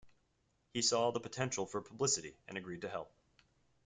[0.73, 3.13] He saw the potential for publicity and agreed to help.